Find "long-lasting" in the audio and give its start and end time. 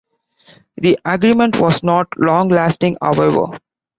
2.17-2.97